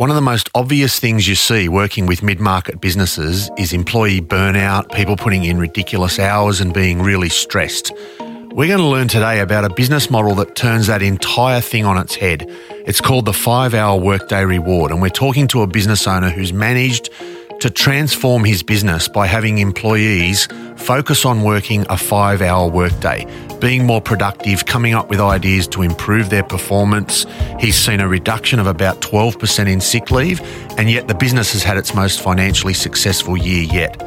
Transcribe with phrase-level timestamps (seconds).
[0.00, 4.22] One of the most obvious things you see working with mid market businesses is employee
[4.22, 7.92] burnout, people putting in ridiculous hours and being really stressed.
[8.18, 11.98] We're going to learn today about a business model that turns that entire thing on
[11.98, 12.46] its head.
[12.86, 16.50] It's called the five hour workday reward, and we're talking to a business owner who's
[16.50, 17.10] managed
[17.60, 23.26] to transform his business by having employees focus on working a five hour workday,
[23.60, 27.26] being more productive, coming up with ideas to improve their performance.
[27.58, 30.40] He's seen a reduction of about 12% in sick leave,
[30.78, 34.00] and yet the business has had its most financially successful year yet.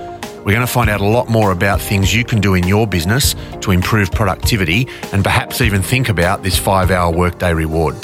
[0.43, 2.85] We're going to find out a lot more about things you can do in your
[2.85, 7.95] business to improve productivity and perhaps even think about this five hour workday reward.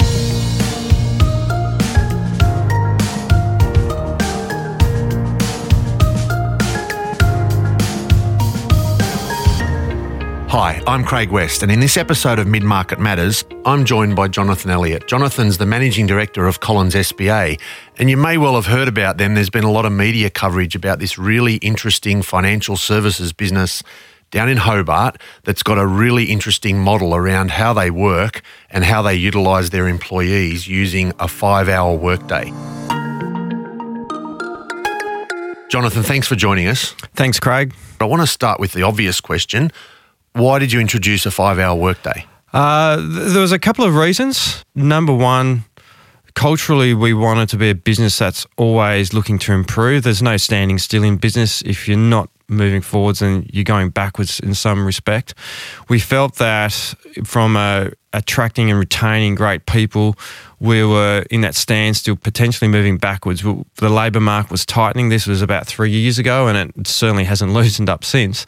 [10.90, 14.72] I'm Craig West, and in this episode of Mid Market Matters, I'm joined by Jonathan
[14.72, 15.06] Elliott.
[15.06, 17.60] Jonathan's the managing director of Collins SBA,
[17.98, 19.34] and you may well have heard about them.
[19.36, 23.84] There's been a lot of media coverage about this really interesting financial services business
[24.32, 29.00] down in Hobart that's got a really interesting model around how they work and how
[29.00, 32.46] they utilise their employees using a five hour workday.
[35.68, 36.96] Jonathan, thanks for joining us.
[37.14, 37.76] Thanks, Craig.
[38.00, 39.70] I want to start with the obvious question
[40.32, 42.26] why did you introduce a five hour workday?
[42.52, 44.64] Uh, there was a couple of reasons.
[44.74, 45.64] Number one,
[46.34, 50.02] culturally, we wanted to be a business that's always looking to improve.
[50.02, 51.62] There's no standing still in business.
[51.62, 55.34] If you're not moving forwards and you're going backwards in some respect,
[55.88, 56.72] we felt that
[57.24, 60.16] from uh, attracting and retaining great people,
[60.58, 63.42] we were in that standstill, potentially moving backwards.
[63.76, 65.08] The labour market was tightening.
[65.08, 68.46] This was about three years ago, and it certainly hasn't loosened up since.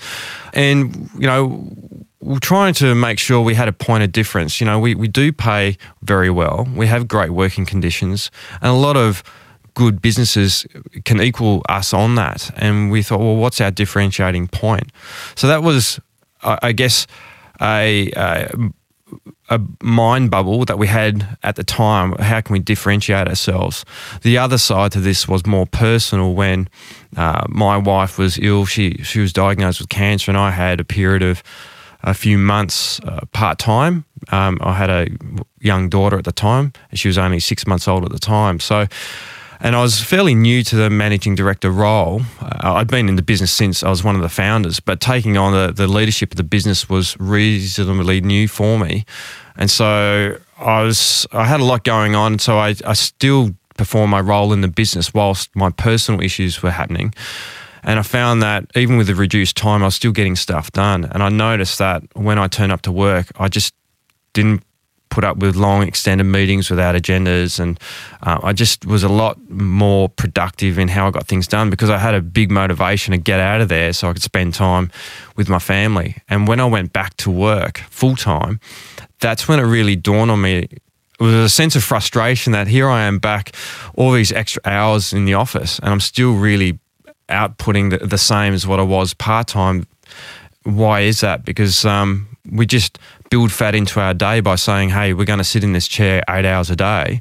[0.53, 1.71] And, you know,
[2.21, 4.61] we're trying to make sure we had a point of difference.
[4.61, 8.31] You know, we, we do pay very well, we have great working conditions,
[8.61, 9.23] and a lot of
[9.75, 10.67] good businesses
[11.05, 12.51] can equal us on that.
[12.57, 14.91] And we thought, well, what's our differentiating point?
[15.35, 16.01] So that was,
[16.43, 17.07] I guess,
[17.61, 18.51] a, a
[19.51, 22.13] a mind bubble that we had at the time.
[22.13, 23.85] How can we differentiate ourselves?
[24.23, 26.69] The other side to this was more personal when
[27.17, 28.65] uh, my wife was ill.
[28.65, 31.43] She she was diagnosed with cancer, and I had a period of
[32.03, 34.05] a few months uh, part time.
[34.31, 35.09] Um, I had a
[35.61, 38.59] young daughter at the time, and she was only six months old at the time.
[38.59, 38.87] So
[39.63, 42.23] and I was fairly new to the managing director role.
[42.41, 45.37] Uh, I'd been in the business since I was one of the founders, but taking
[45.37, 49.05] on the, the leadership of the business was reasonably new for me.
[49.57, 54.11] And so I was I had a lot going on, so I, I still perform
[54.11, 57.15] my role in the business whilst my personal issues were happening.
[57.85, 61.05] And I found that even with the reduced time, I was still getting stuff done.
[61.05, 63.75] And I noticed that when I turned up to work, I just
[64.33, 64.65] didn't
[65.13, 67.79] put up with long extended meetings without agendas and
[68.23, 71.91] uh, I just was a lot more productive in how I got things done because
[71.91, 74.91] I had a big motivation to get out of there so I could spend time
[75.37, 76.17] with my family.
[76.31, 78.59] And when I went back to work full time
[79.21, 80.69] that's when it really dawned on me.
[81.21, 83.55] It was a sense of frustration that here I am back
[83.95, 86.81] all these extra hours in the office and I'm still really
[87.29, 89.87] outputting the, the same as what I was part time
[90.65, 92.99] why is that because um, we just
[93.31, 96.23] build fat into our day by saying, hey, we're going to sit in this chair
[96.29, 97.21] eight hours a day.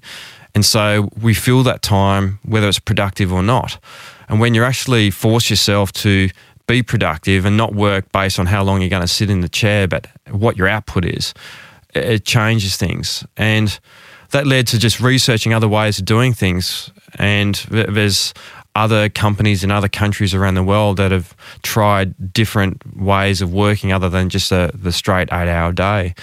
[0.53, 3.79] And so we fill that time, whether it's productive or not.
[4.28, 6.29] And when you actually force yourself to
[6.68, 9.50] be productive and not work based on how long you're going to sit in the
[9.50, 11.34] chair, but what your output is,
[11.94, 13.25] it changes things.
[13.38, 13.78] And
[14.31, 16.90] that led to just researching other ways of doing things.
[17.16, 18.34] And there's
[18.76, 23.92] other companies in other countries around the world that have tried different ways of working
[23.92, 26.16] other than just a, the straight eight hour day.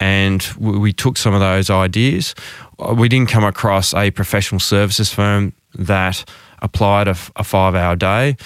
[0.00, 2.34] And we, we took some of those ideas.
[2.78, 6.24] Uh, we didn't come across a professional services firm that
[6.60, 8.36] applied a, a five hour day,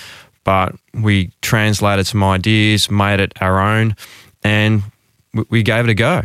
[0.45, 3.97] but we translated some ideas, made it our own,
[4.43, 4.83] and
[5.51, 6.23] we gave it a go.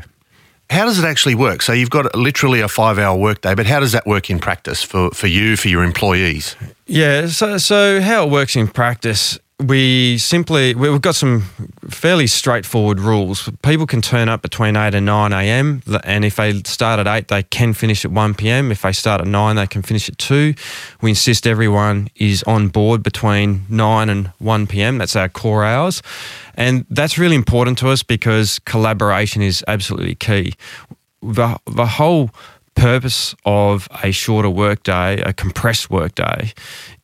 [0.70, 1.62] How does it actually work?
[1.62, 4.82] So you've got literally a five hour workday, but how does that work in practice
[4.82, 6.56] for, for you, for your employees?
[6.88, 11.42] Yeah, so, so how it works in practice we simply we've got some
[11.90, 13.50] fairly straightforward rules.
[13.62, 15.82] People can turn up between eight and nine a.m.
[16.04, 18.72] and if they start at eight, they can finish at one p.m.
[18.72, 20.54] If they start at nine, they can finish at two.
[21.02, 24.98] We insist everyone is on board between nine and one p.m.
[24.98, 26.02] That's our core hours,
[26.56, 30.54] and that's really important to us because collaboration is absolutely key.
[31.22, 32.32] The the whole
[32.76, 36.54] purpose of a shorter workday, a compressed workday,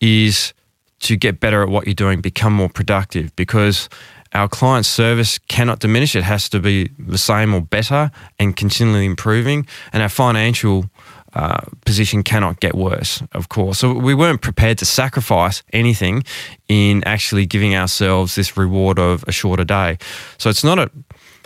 [0.02, 0.54] is
[1.02, 3.90] to get better at what you're doing, become more productive because
[4.34, 6.16] our client service cannot diminish.
[6.16, 9.66] It has to be the same or better and continually improving.
[9.92, 10.90] And our financial
[11.34, 13.80] uh, position cannot get worse, of course.
[13.80, 16.24] So we weren't prepared to sacrifice anything
[16.68, 19.98] in actually giving ourselves this reward of a shorter day.
[20.38, 20.92] So it's not a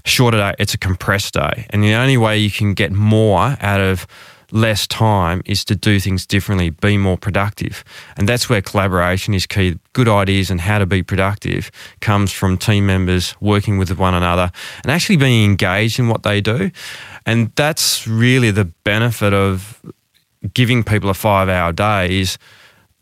[0.05, 1.67] shorter day, it's a compressed day.
[1.69, 4.07] And the only way you can get more out of
[4.53, 7.83] less time is to do things differently, be more productive.
[8.15, 9.79] And that's where collaboration is key.
[9.93, 14.51] Good ideas and how to be productive comes from team members working with one another
[14.83, 16.71] and actually being engaged in what they do.
[17.25, 19.81] And that's really the benefit of
[20.53, 22.37] giving people a five hour day is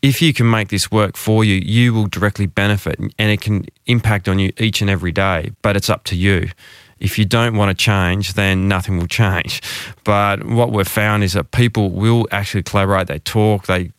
[0.00, 3.66] if you can make this work for you, you will directly benefit and it can
[3.86, 6.48] impact on you each and every day, but it's up to you
[7.02, 9.60] if you don't want to change, then nothing will change.
[10.04, 13.90] But what we've found is that people will actually collaborate, they talk, they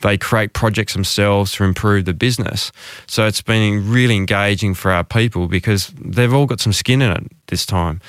[0.00, 2.72] they create projects themselves to improve the business.
[3.06, 7.12] So it's been really engaging for our people because they've all got some skin in
[7.12, 8.00] it this time.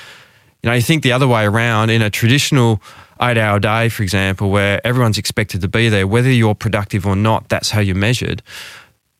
[0.64, 2.82] You know, you think the other way around in a traditional
[3.22, 7.18] eight hour day, for example, where everyone's expected to be there, whether you're productive or
[7.18, 8.42] not, that's how you're measured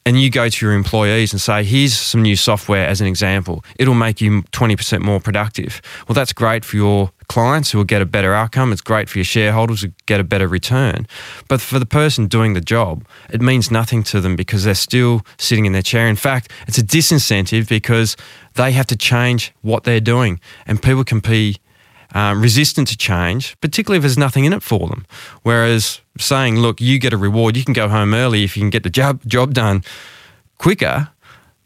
[0.08, 3.66] and you go to your employees and say, here's some new software as an example,
[3.78, 5.82] it'll make you 20% more productive.
[6.08, 8.72] Well, that's great for your clients who will get a better outcome.
[8.72, 11.08] It's great for your shareholders who get a better return.
[11.50, 15.26] But for the person doing the job, it means nothing to them because they're still
[15.38, 16.08] sitting in their chair.
[16.08, 18.16] In fact, it's a disincentive because
[18.56, 20.40] they have to change what they're doing.
[20.66, 21.58] And people can be
[22.14, 25.06] um, resistant to change, particularly if there's nothing in it for them.
[25.44, 28.70] Whereas saying, look, you get a reward, you can go home early if you can
[28.70, 29.84] get the job, job done
[30.58, 31.10] quicker,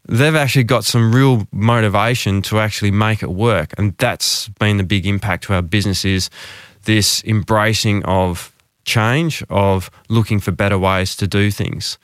[0.07, 3.73] they've actually got some real motivation to actually make it work.
[3.77, 6.29] And that's been the big impact to our business is
[6.83, 8.51] this embracing of
[8.83, 11.97] change, of looking for better ways to do things.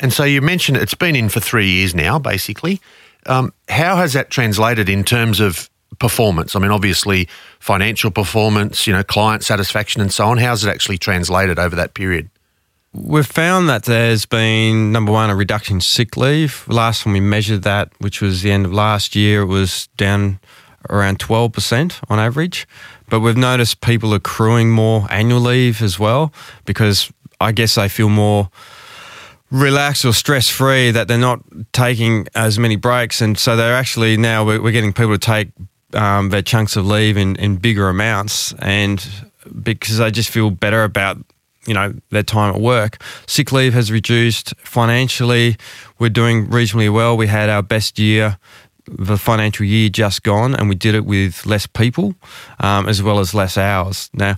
[0.00, 2.80] And so you mentioned it's been in for three years now, basically.
[3.26, 6.56] Um, how has that translated in terms of performance?
[6.56, 7.28] I mean, obviously,
[7.60, 10.38] financial performance, you know, client satisfaction, and so on.
[10.38, 12.30] How's it actually translated over that period?
[12.92, 16.64] We've found that there's been number one a reduction in sick leave.
[16.68, 20.38] Last time we measured that, which was the end of last year, it was down
[20.88, 22.68] around 12% on average.
[23.08, 26.32] But we've noticed people accruing more annual leave as well
[26.64, 28.48] because I guess they feel more
[29.50, 31.40] relaxed or stress free that they're not
[31.72, 33.20] taking as many breaks.
[33.20, 35.48] And so they're actually now we're, getting people to take
[35.94, 39.06] um, their chunks of leave in, in bigger amounts, and
[39.62, 41.18] because they just feel better about
[41.66, 43.02] you know their time at work.
[43.26, 45.56] Sick leave has reduced financially.
[45.98, 47.16] We're doing reasonably well.
[47.16, 48.38] We had our best year,
[48.86, 52.14] the financial year just gone, and we did it with less people,
[52.60, 54.10] um, as well as less hours.
[54.12, 54.36] Now,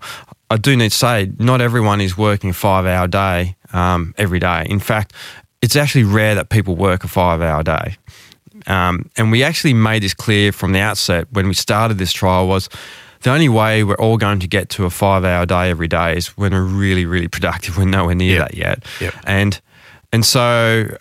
[0.51, 4.67] I do need to say, not everyone is working a five-hour day um, every day.
[4.69, 5.13] In fact,
[5.61, 7.97] it's actually rare that people work a five-hour day.
[8.67, 12.49] Um, and we actually made this clear from the outset when we started this trial
[12.49, 12.69] was
[13.23, 16.17] the only way we're all going to get to a five hour day every day
[16.17, 17.77] is when we're really, really productive.
[17.77, 18.49] We're nowhere near yep.
[18.49, 18.85] that yet.
[19.01, 19.15] Yep.
[19.25, 19.61] And
[20.13, 20.97] and so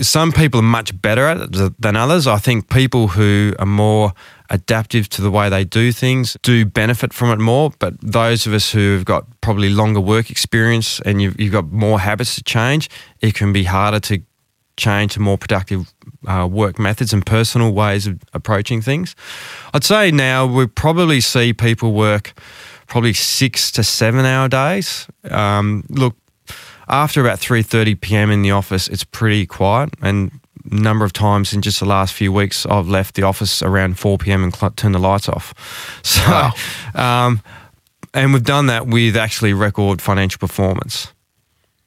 [0.00, 2.26] some people are much better at it than others.
[2.26, 4.12] I think people who are more
[4.50, 7.72] adaptive to the way they do things do benefit from it more.
[7.78, 12.00] But those of us who've got probably longer work experience and you've, you've got more
[12.00, 12.90] habits to change,
[13.20, 14.22] it can be harder to
[14.76, 15.92] change to more productive
[16.26, 19.14] uh, work methods and personal ways of approaching things.
[19.72, 22.34] I'd say now we probably see people work
[22.86, 25.06] probably six to seven hour days.
[25.30, 26.16] Um, look,
[26.88, 28.30] after about 3.30 p.m.
[28.30, 30.30] in the office, it's pretty quiet and
[30.70, 33.98] a number of times in just the last few weeks, I've left the office around
[33.98, 34.42] 4 p.m.
[34.42, 35.54] and cl- turned the lights off.
[36.04, 36.52] So, wow.
[36.94, 37.42] um,
[38.12, 41.12] and we've done that with actually record financial performance.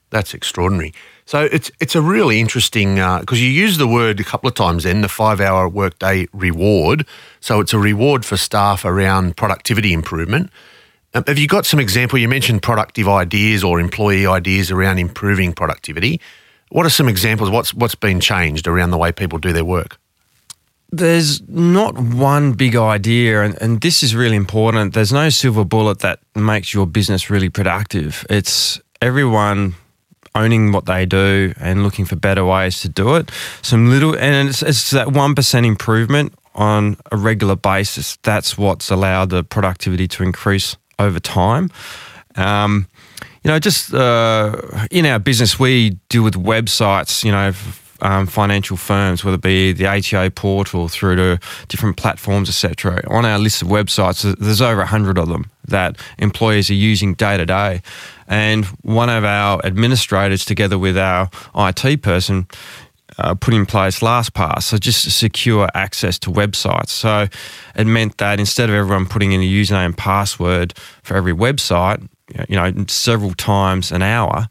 [0.09, 0.93] That's extraordinary.
[1.25, 4.55] So it's it's a really interesting because uh, you use the word a couple of
[4.55, 7.05] times then the five hour workday reward.
[7.41, 10.49] So it's a reward for staff around productivity improvement.
[11.13, 12.17] Um, have you got some example?
[12.17, 16.21] You mentioned productive ideas or employee ideas around improving productivity.
[16.69, 17.49] What are some examples?
[17.49, 19.97] What's what's been changed around the way people do their work?
[20.89, 24.93] There's not one big idea, and, and this is really important.
[24.93, 28.25] There's no silver bullet that makes your business really productive.
[28.29, 29.75] It's everyone
[30.37, 33.31] owning what they do and looking for better ways to do it.
[33.61, 38.17] Some little, and it's, it's that 1% improvement on a regular basis.
[38.23, 41.69] That's what's allowed the productivity to increase over time.
[42.35, 42.87] Um,
[43.43, 44.59] you know, just uh,
[44.91, 47.53] in our business, we deal with websites, you know,
[48.01, 53.01] um, financial firms, whether it be the ATO portal through to different platforms, etc.
[53.07, 57.37] On our list of websites, there's over 100 of them that employees are using day
[57.37, 57.81] to day.
[58.27, 62.47] And one of our administrators, together with our IT person,
[63.17, 66.89] uh, put in place LastPass, so just secure access to websites.
[66.89, 67.27] So
[67.75, 72.07] it meant that instead of everyone putting in a username and password for every website,
[72.49, 74.47] you know several times an hour,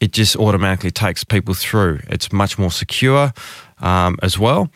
[0.00, 2.00] it just automatically takes people through.
[2.08, 3.32] It's much more secure
[3.78, 4.70] um, as well,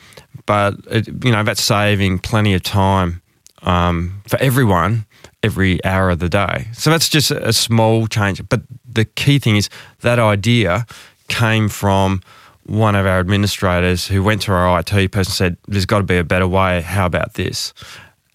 [0.46, 3.20] but it, you know that's saving plenty of time
[3.62, 5.06] um, for everyone
[5.44, 6.68] every hour of the day.
[6.72, 8.42] So that's just a small change.
[8.48, 9.68] But the key thing is
[10.00, 10.86] that idea
[11.28, 12.22] came from
[12.66, 16.04] one of our administrators who went to our IT person and said, "There's got to
[16.04, 16.80] be a better way.
[16.80, 17.74] How about this?"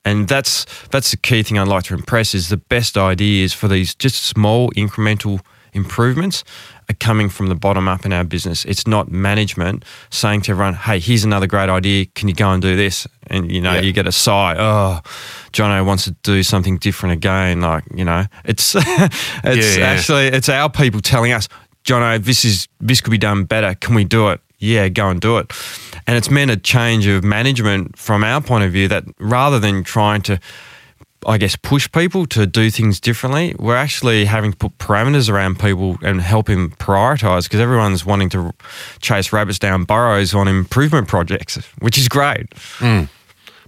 [0.06, 3.68] And that's that's the key thing I'd like to impress is the best ideas for
[3.68, 5.42] these just small incremental
[5.74, 6.44] improvements
[6.90, 8.66] are coming from the bottom up in our business.
[8.66, 12.06] It's not management saying to everyone, "Hey, here's another great idea.
[12.16, 13.82] Can you go and do this?" And you know, yeah.
[13.82, 14.56] you get a sigh.
[14.58, 15.02] Oh,
[15.52, 17.62] Jono wants to do something different again.
[17.62, 19.86] Like you know, it's it's yeah, yeah.
[19.86, 21.48] actually it's our people telling us,
[21.84, 23.76] Jono, this is this could be done better.
[23.76, 24.42] Can we do it?
[24.60, 25.52] Yeah, go and do it.
[26.06, 29.84] And it's meant a change of management from our point of view that rather than
[29.84, 30.40] trying to
[31.26, 33.54] I guess, push people to do things differently.
[33.60, 38.30] We're actually having to put parameters around people and help them prioritize because everyone's wanting
[38.30, 38.54] to
[39.02, 42.50] chase rabbits down burrows on improvement projects, which is great.
[42.78, 43.10] Mm.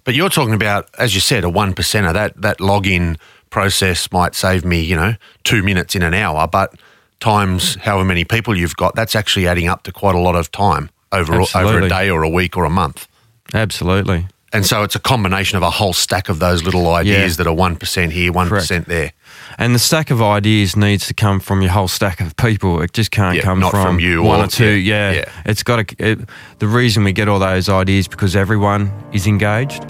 [0.04, 2.14] But you're talking about, as you said, a one percenter.
[2.14, 6.74] That that login process might save me, you know, two minutes in an hour, but
[7.20, 10.52] times however many people you've got, that's actually adding up to quite a lot of
[10.52, 13.08] time over over a day or a week or a month.
[13.54, 14.28] Absolutely.
[14.54, 17.44] And so it's a combination of a whole stack of those little ideas yeah.
[17.44, 19.14] that are 1% here, 1% there.
[19.58, 22.82] And the stack of ideas needs to come from your whole stack of people.
[22.82, 24.72] It just can't yeah, come from, from, you one or, or two.
[24.72, 25.12] Yeah.
[25.12, 25.32] yeah.
[25.46, 26.20] It's got to, it,
[26.60, 29.84] the reason we get all those ideas because everyone is engaged.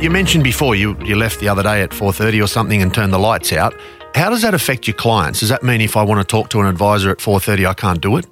[0.00, 3.12] You mentioned before you, you left the other day at 4.30 or something and turned
[3.12, 3.78] the lights out.
[4.14, 5.40] How does that affect your clients?
[5.40, 8.00] Does that mean if I want to talk to an advisor at 4.30, I can't
[8.00, 8.26] do it?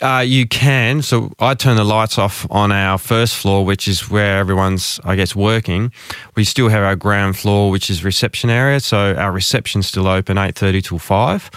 [0.00, 1.02] Uh, you can.
[1.02, 5.16] So I turn the lights off on our first floor, which is where everyone's, I
[5.16, 5.92] guess, working.
[6.36, 8.78] We still have our ground floor, which is reception area.
[8.78, 11.50] So our reception's still open 8.30 till 5.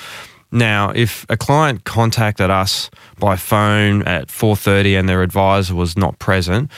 [0.52, 6.18] Now, if a client contacted us by phone at 4.30 and their advisor was not
[6.18, 6.72] present,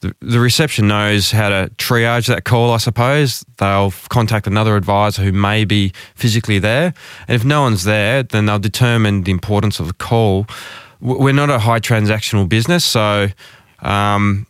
[0.00, 3.44] the, the reception knows how to triage that call, I suppose.
[3.56, 6.94] They'll contact another advisor who may be physically there.
[7.28, 10.46] And if no one's there, then they'll determine the importance of the call.
[11.00, 13.28] We're not a high transactional business, so
[13.80, 14.46] um,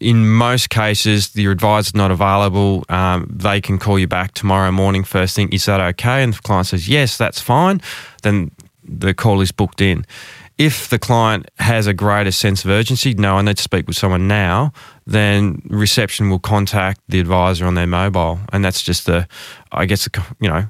[0.00, 2.84] in most cases, your advisor's not available.
[2.88, 5.52] Um, they can call you back tomorrow morning first thing.
[5.52, 6.22] Is that okay?
[6.22, 7.80] And the client says, yes, that's fine.
[8.22, 8.50] Then
[8.82, 10.04] the call is booked in.
[10.56, 13.96] If the client has a greater sense of urgency, no, I need to speak with
[13.96, 14.72] someone now,
[15.06, 18.38] then reception will contact the advisor on their mobile.
[18.52, 19.26] And that's just the,
[19.72, 20.08] I guess,
[20.40, 20.66] you know,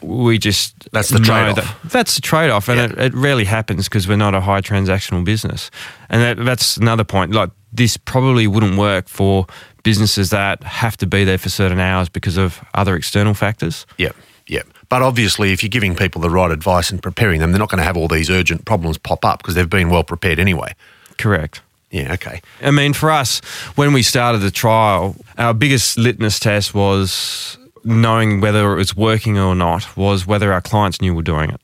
[0.00, 1.56] we just that's the trade off.
[1.56, 2.84] That, that's the trade off, and yeah.
[2.84, 5.70] it, it, rarely happens because we're not a high transactional business.
[6.08, 7.32] And that, that's another point.
[7.32, 9.46] Like this probably wouldn't work for
[9.82, 13.86] businesses that have to be there for certain hours because of other external factors.
[13.98, 14.16] Yep.
[14.48, 14.66] Yep.
[14.88, 17.78] But obviously, if you're giving people the right advice and preparing them, they're not going
[17.78, 20.74] to have all these urgent problems pop up because they've been well prepared anyway.
[21.18, 21.60] Correct.
[21.90, 22.42] Yeah, okay.
[22.62, 23.40] I mean, for us,
[23.76, 29.38] when we started the trial, our biggest litmus test was knowing whether it was working
[29.38, 31.60] or not, was whether our clients knew we were doing it.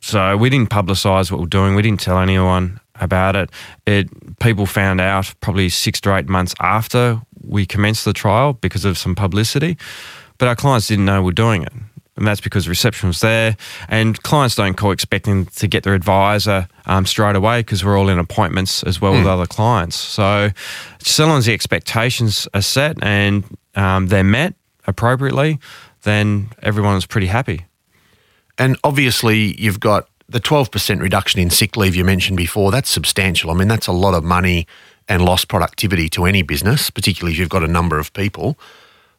[0.00, 1.74] So we didn't publicise what we we're doing.
[1.74, 3.50] We didn't tell anyone about it.
[3.86, 8.84] It people found out probably six to eight months after we commenced the trial because
[8.84, 9.76] of some publicity,
[10.38, 11.72] but our clients didn't know we we're doing it
[12.16, 13.56] and that's because reception was there.
[13.88, 18.08] And clients don't call expecting to get their advisor um, straight away because we're all
[18.08, 19.16] in appointments as well mm.
[19.16, 19.30] with hmm.
[19.30, 19.96] other clients.
[19.96, 20.50] So,
[21.00, 23.44] so long as the expectations are set and
[23.74, 24.54] um, they're met
[24.86, 25.58] appropriately,
[26.02, 27.66] then everyone is pretty happy.
[28.58, 32.70] And obviously, you've got the 12% reduction in sick leave you mentioned before.
[32.70, 33.50] That's substantial.
[33.50, 34.66] I mean, that's a lot of money
[35.08, 38.56] and lost productivity to any business, particularly if you've got a number of people.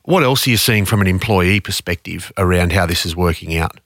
[0.06, 3.80] What else are you seeing from an employee perspective around how this is working out?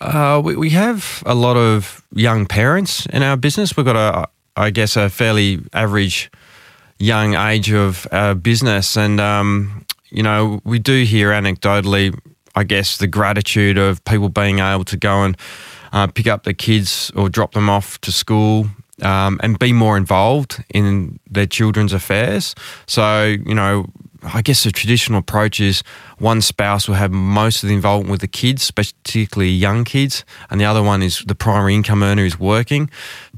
[0.00, 3.76] Uh, we, we have a lot of young parents in our business.
[3.76, 6.30] We've got a, I guess, a fairly average
[6.98, 12.16] young age of our business, and um, you know, we do hear anecdotally,
[12.54, 15.36] I guess, the gratitude of people being able to go and
[15.92, 18.68] uh, pick up their kids or drop them off to school
[19.02, 22.54] um, and be more involved in their children's affairs.
[22.86, 23.86] So, you know,
[24.32, 25.82] I guess the traditional approach is
[26.18, 30.60] one spouse will have most of the involvement with the kids, particularly young kids, and
[30.60, 32.90] the other one is the primary income earner is working.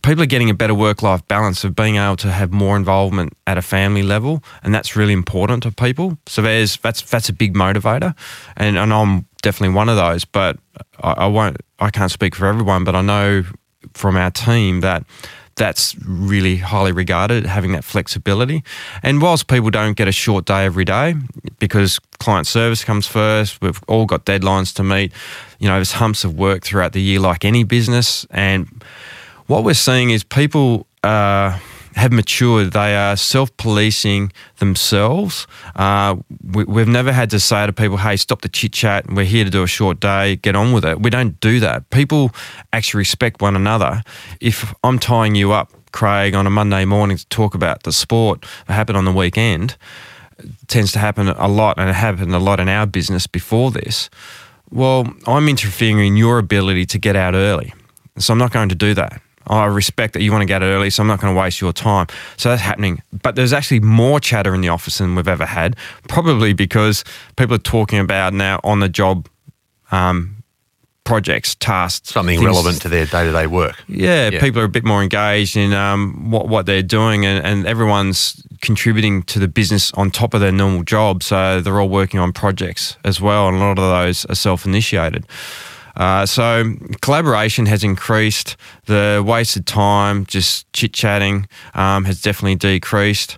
[0.03, 3.35] People are getting a better work life balance of being able to have more involvement
[3.47, 6.17] at a family level, and that's really important to people.
[6.27, 8.15] So there's that's that's a big motivator,
[8.57, 10.25] and, and I'm definitely one of those.
[10.25, 10.59] But
[11.03, 13.45] I, I won't I can't speak for everyone, but I know
[13.95, 15.05] from our team that
[15.59, 18.65] that's really highly regarded, having that flexibility.
[19.03, 21.15] And whilst people don't get a short day every day
[21.59, 25.13] because client service comes first, we've all got deadlines to meet,
[25.59, 28.27] you know, there's humps of work throughout the year like any business.
[28.31, 28.83] And
[29.47, 31.59] what we're seeing is people, uh,
[31.99, 32.73] have matured.
[32.73, 35.47] They are self policing themselves.
[35.77, 36.17] Uh,
[36.53, 39.11] we, have never had to say to people, hey, stop the chit chat.
[39.11, 40.37] We're here to do a short day.
[40.37, 41.01] Get on with it.
[41.01, 41.91] We don't do that.
[41.91, 42.31] People
[42.73, 44.03] actually respect one another.
[44.41, 48.45] If I'm tying you up, Craig, on a Monday morning to talk about the sport
[48.67, 49.77] that happened on the weekend,
[50.69, 54.09] tends to happen a lot, and it happened a lot in our business before this.
[54.71, 57.73] Well, I'm interfering in your ability to get out early.
[58.19, 59.21] So I'm not going to do that.
[59.49, 61.61] I respect that you want to get it early, so I'm not going to waste
[61.61, 62.07] your time.
[62.37, 63.03] So that's happening.
[63.23, 65.77] But there's actually more chatter in the office than we've ever had,
[66.09, 67.05] probably because
[67.37, 69.29] people are talking about now on the job
[69.91, 70.39] um,
[71.09, 72.47] projects, tasks, something things.
[72.47, 73.83] relevant to their day to day work.
[73.89, 77.45] Yeah, yeah, people are a bit more engaged in um, what what they're doing, and,
[77.45, 81.23] and everyone's contributing to the business on top of their normal job.
[81.23, 84.67] So they're all working on projects as well, and a lot of those are self
[84.67, 85.27] initiated.
[85.99, 88.57] Uh, so collaboration has increased.
[88.87, 93.37] The wasted time, just chit chatting, um, has definitely decreased.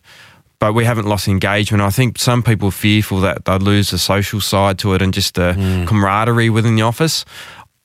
[0.59, 1.83] But we haven't lost engagement.
[1.83, 5.15] I think some people are fearful that they'd lose the social side to it and
[5.15, 5.87] just the mm.
[5.87, 7.25] camaraderie within the office.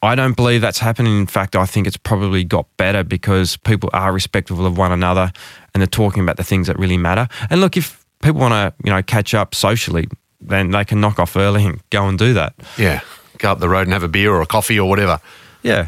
[0.01, 1.17] I don't believe that's happening.
[1.17, 5.32] In fact, I think it's probably got better because people are respectful of one another
[5.74, 7.29] and they're talking about the things that really matter.
[7.50, 10.08] And look, if people want to, you know, catch up socially,
[10.41, 12.55] then they can knock off early and go and do that.
[12.77, 13.00] Yeah
[13.37, 15.19] go up the road and have a beer or a coffee or whatever.
[15.63, 15.87] Yeah.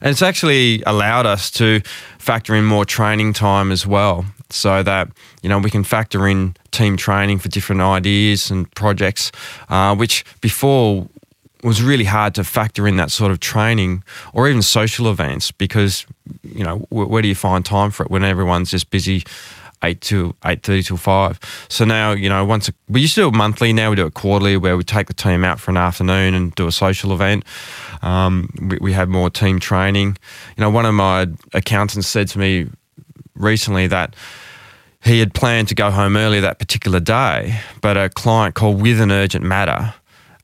[0.00, 1.80] And it's actually allowed us to
[2.18, 5.08] factor in more training time as well so that
[5.42, 9.30] you know we can factor in team training for different ideas and projects
[9.68, 11.08] uh, which before
[11.62, 16.06] was really hard to factor in that sort of training or even social events because
[16.42, 19.22] you know where do you find time for it when everyone's just busy
[19.82, 21.38] eight to eight thirty till five.
[21.68, 23.72] So now you know once a, we used to do it monthly.
[23.72, 26.54] Now we do it quarterly, where we take the team out for an afternoon and
[26.54, 27.44] do a social event.
[28.02, 30.16] Um, we, we have more team training.
[30.56, 32.68] You know, one of my accountants said to me
[33.34, 34.14] recently that
[35.02, 39.00] he had planned to go home early that particular day, but a client called with
[39.00, 39.94] an urgent matter.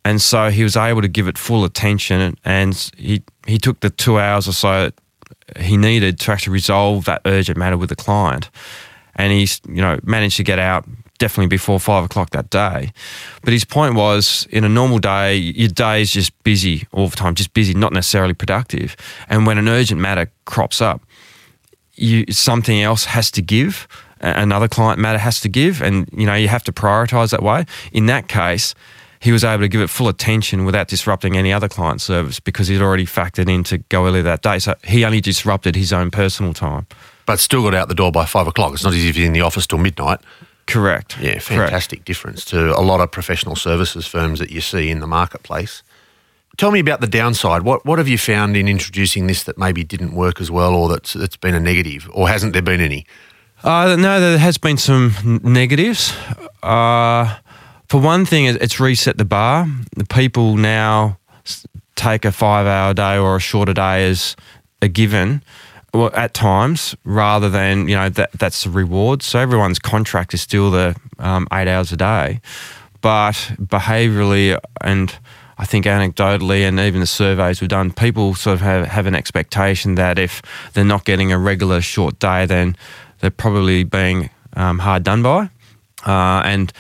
[0.03, 3.91] And so he was able to give it full attention, and he, he took the
[3.91, 4.91] two hours or so
[5.59, 8.51] he needed to actually resolve that urgent matter with the client
[9.17, 10.87] and he's you know managed to get out
[11.19, 12.93] definitely before five o'clock that day.
[13.43, 17.17] But his point was, in a normal day, your day is just busy all the
[17.17, 18.97] time, just busy, not necessarily productive.
[19.29, 21.03] And when an urgent matter crops up,
[21.95, 23.89] you something else has to give.
[24.21, 27.65] Another client matter has to give, and you know you have to prioritize that way.
[27.93, 28.75] In that case,
[29.21, 32.69] he was able to give it full attention without disrupting any other client service because
[32.69, 34.59] he'd already factored in to go early that day.
[34.59, 36.87] So he only disrupted his own personal time
[37.27, 38.73] but still got out the door by five o'clock.
[38.73, 40.21] It's not as if you're in the office till midnight.
[40.67, 41.17] Correct.
[41.21, 42.07] Yeah, fantastic Correct.
[42.07, 45.83] difference to a lot of professional services firms that you see in the marketplace.
[46.57, 47.63] Tell me about the downside.
[47.63, 50.89] What what have you found in introducing this that maybe didn't work as well, or
[50.89, 53.07] that's that's been a negative, or hasn't there been any?
[53.63, 56.15] Uh, no, there has been some negatives.
[56.63, 57.37] Uh,
[57.89, 59.67] for one thing, it's reset the bar.
[59.97, 61.19] The people now
[61.95, 64.37] take a five-hour day or a shorter day as
[64.83, 65.43] a given
[65.95, 69.23] at times, rather than you know that that's the reward.
[69.23, 72.41] So everyone's contract is still the um, eight hours a day,
[73.01, 75.17] but behaviourally and
[75.59, 79.15] I think anecdotally and even the surveys we've done, people sort of have, have an
[79.15, 80.43] expectation that if
[80.75, 82.77] they're not getting a regular short day, then
[83.21, 85.49] they're probably being um, hard done by,
[86.05, 86.73] uh, and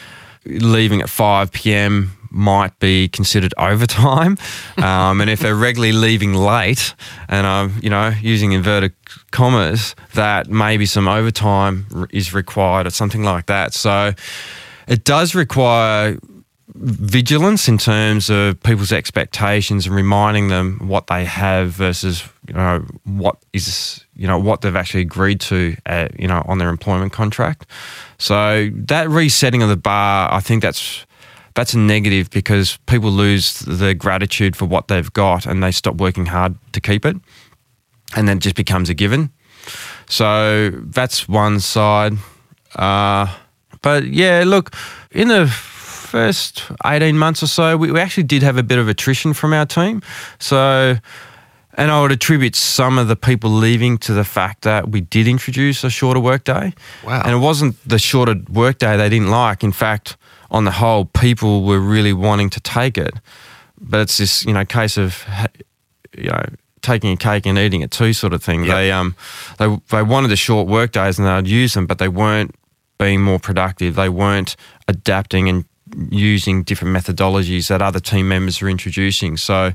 [0.45, 4.39] leaving at 5 p.m might be considered overtime.
[4.79, 6.95] Um, and if they're regularly leaving late,
[7.29, 8.93] and I'm, you know, using inverted
[9.31, 13.75] commas, that maybe some overtime is required or something like that.
[13.75, 14.13] So
[14.87, 16.19] it does require
[16.75, 22.85] vigilance in terms of people's expectations and reminding them what they have versus you know
[23.05, 27.13] what is you know what they've actually agreed to at, you know on their employment
[27.13, 27.67] contract
[28.19, 31.06] so that resetting of the bar i think that's
[31.57, 35.97] that's a negative because people lose the gratitude for what they've got and they stop
[35.97, 37.17] working hard to keep it.
[38.15, 39.31] And then it just becomes a given.
[40.09, 42.13] So that's one side.
[42.77, 43.35] Uh,
[43.83, 44.75] but yeah, look,
[45.11, 48.87] in the first 18 months or so, we, we actually did have a bit of
[48.89, 50.03] attrition from our team.
[50.39, 50.97] So,
[51.77, 55.29] and I would attribute some of the people leaving to the fact that we did
[55.29, 56.73] introduce a shorter workday.
[57.05, 57.23] Wow.
[57.25, 59.63] And it wasn't the shorter workday they didn't like.
[59.63, 60.17] In fact,
[60.51, 63.15] on the whole, people were really wanting to take it.
[63.79, 65.25] But it's this, you know, case of,
[66.17, 66.47] you know,
[66.81, 68.65] taking a cake and eating it too, sort of thing.
[68.65, 68.75] Yep.
[68.75, 69.15] They um,
[69.59, 72.55] they they wanted the short work days and they'd use them, but they weren't
[72.99, 73.97] being more productive.
[73.97, 74.57] They weren't
[74.89, 75.67] adapting and
[76.11, 79.37] using different methodologies that other team members are introducing.
[79.37, 79.73] So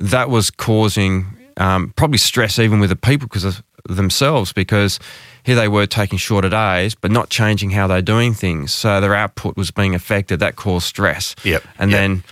[0.00, 4.98] that was causing um, probably stress even with the people because of themselves because
[5.44, 9.14] here they were taking shorter days but not changing how they're doing things so their
[9.14, 11.98] output was being affected that caused stress Yep, and yep.
[12.00, 12.24] then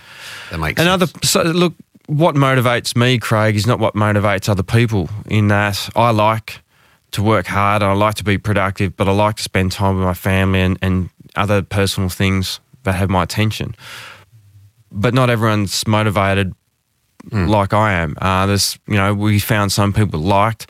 [0.51, 1.11] That makes and sense.
[1.13, 1.73] other so look,
[2.07, 5.09] what motivates me, Craig, is not what motivates other people.
[5.27, 6.61] In that I like
[7.11, 9.95] to work hard and I like to be productive, but I like to spend time
[9.95, 13.75] with my family and, and other personal things that have my attention.
[14.91, 16.53] But not everyone's motivated
[17.31, 18.15] like I am.
[18.21, 20.69] Uh, there's, you know, we found some people liked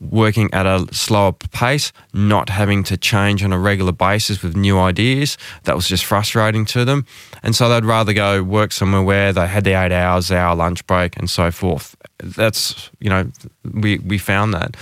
[0.00, 4.78] working at a slower pace, not having to change on a regular basis with new
[4.78, 5.36] ideas.
[5.64, 7.04] That was just frustrating to them.
[7.42, 10.86] And so they'd rather go work somewhere where they had the eight hours, hour lunch
[10.86, 11.96] break, and so forth.
[12.18, 13.30] That's, you know,
[13.64, 14.76] we, we found that.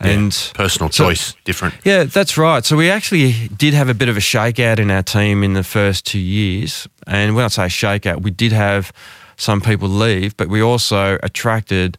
[0.00, 1.74] And Personal So- choice, different.
[1.84, 2.64] yeah, that's right.
[2.64, 5.64] So we actually did have a bit of a shakeout in our team in the
[5.64, 6.86] first two years.
[7.06, 8.90] And when I say shakeout, we did have
[9.36, 11.98] some people leave, but we also attracted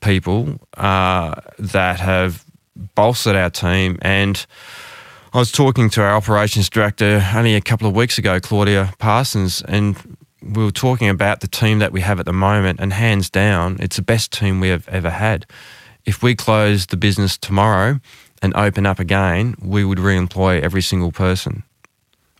[0.00, 2.44] people uh, that have
[2.94, 3.98] bolstered our team.
[4.02, 4.44] And
[5.32, 9.62] I was talking to our operations director only a couple of weeks ago, Claudia Parsons,
[9.62, 12.80] and we were talking about the team that we have at the moment.
[12.80, 15.46] And hands down, it's the best team we have ever had.
[16.04, 17.98] If we close the business tomorrow
[18.42, 21.62] and open up again, we would re-employ every single person.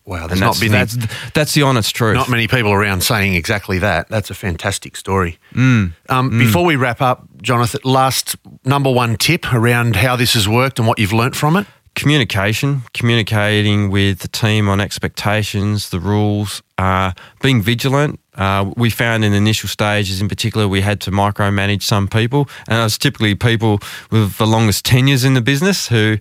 [0.06, 2.14] Wow, there's And not that's, been that's, that's the honest truth.
[2.14, 4.08] not many people around saying exactly that.
[4.08, 5.38] That's a fantastic story.
[5.54, 5.92] Mm.
[6.10, 10.78] Um, Before we wrap up, Jonathan, last number one tip around how this has worked
[10.78, 11.66] and what you've learnt from it.
[11.94, 18.18] communication, communicating with the team on expectations, the rules, uh, being vigilant.
[18.34, 22.48] Uh, we found in the initial stages, in particular, we had to micromanage some people,
[22.68, 23.78] and it was typically people
[24.10, 26.18] with the longest tenures in the business who.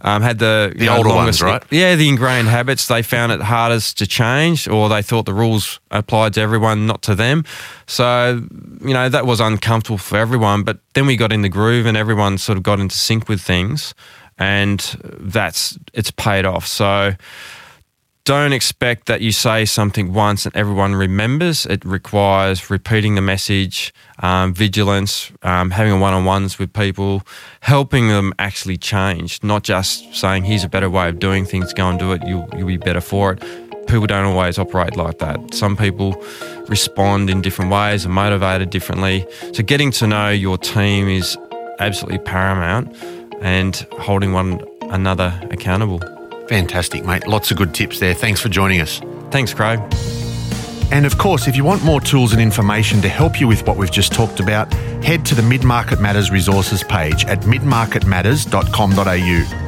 [0.00, 1.62] Um, had the The older ones, longest, right?
[1.70, 2.86] Yeah, the ingrained habits.
[2.86, 7.02] They found it hardest to change, or they thought the rules applied to everyone, not
[7.02, 7.44] to them.
[7.86, 8.42] So,
[8.82, 10.62] you know, that was uncomfortable for everyone.
[10.64, 13.40] But then we got in the groove, and everyone sort of got into sync with
[13.40, 13.94] things
[14.38, 14.80] and
[15.18, 16.66] that's it's paid off.
[16.66, 17.14] So
[18.26, 21.64] don't expect that you say something once and everyone remembers.
[21.64, 27.22] It requires repeating the message, um, vigilance, um, having one-on-ones with people,
[27.60, 31.88] helping them actually change, not just saying here's a better way of doing things, go
[31.88, 32.22] and do it.
[32.26, 33.44] You'll you'll be better for it.
[33.86, 35.54] People don't always operate like that.
[35.54, 36.20] Some people
[36.66, 39.24] respond in different ways, and motivated differently.
[39.52, 41.38] So getting to know your team is
[41.78, 42.92] absolutely paramount
[43.40, 44.60] and holding one
[44.90, 46.15] another accountable.
[46.48, 47.26] Fantastic, mate.
[47.26, 48.14] Lots of good tips there.
[48.14, 49.00] Thanks for joining us.
[49.30, 49.80] Thanks, Craig.
[50.92, 53.76] And of course, if you want more tools and information to help you with what
[53.76, 59.65] we've just talked about, head to the Mid Market Matters resources page at midmarketmatters.com.au.